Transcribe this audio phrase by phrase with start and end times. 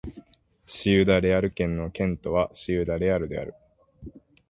[0.65, 3.53] シウダ・レアル県の県都はシウダ・レアルである